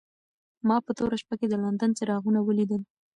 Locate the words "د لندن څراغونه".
1.49-2.39